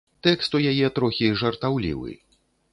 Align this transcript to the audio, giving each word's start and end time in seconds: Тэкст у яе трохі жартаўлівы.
Тэкст 0.27 0.55
у 0.59 0.61
яе 0.71 0.87
трохі 1.01 1.29
жартаўлівы. 1.45 2.19